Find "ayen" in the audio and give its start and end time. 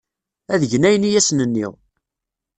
0.87-1.07